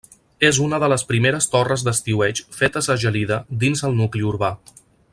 [0.47, 4.55] És una de les primeres torres d'estiueig fetes a Gelida dins el nucli urbà.